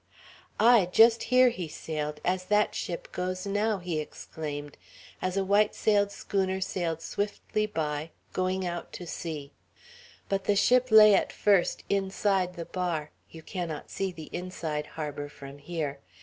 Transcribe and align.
"Ay, 0.59 0.89
just 0.91 1.27
there 1.29 1.49
he 1.49 1.67
sailed, 1.67 2.19
as 2.25 2.45
that 2.45 2.73
ship 2.73 3.11
goes 3.11 3.45
now," 3.45 3.77
he 3.77 3.99
exclaimed, 3.99 4.75
as 5.21 5.37
a 5.37 5.43
white 5.43 5.75
sailed 5.75 6.11
schooner 6.11 6.59
sailed 6.59 7.03
swiftly 7.03 7.67
by, 7.67 8.09
going 8.33 8.65
out 8.65 8.91
to 8.91 9.05
sea. 9.05 9.51
"But 10.27 10.45
the 10.45 10.55
ship 10.55 10.87
lay 10.89 11.13
at 11.13 11.31
first 11.31 11.83
inside 11.87 12.55
the 12.55 12.65
bar; 12.65 13.11
you 13.29 13.43
cannot 13.43 13.91
see 13.91 14.11
the 14.11 14.31
inside 14.33 14.87
harbor 14.97 15.29
from 15.29 15.59
here. 15.59 15.99